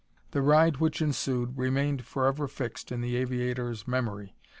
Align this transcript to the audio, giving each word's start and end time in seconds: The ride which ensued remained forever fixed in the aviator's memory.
The 0.31 0.41
ride 0.41 0.77
which 0.77 0.99
ensued 0.99 1.55
remained 1.59 2.05
forever 2.07 2.47
fixed 2.47 2.91
in 2.91 3.01
the 3.01 3.15
aviator's 3.17 3.87
memory. 3.87 4.35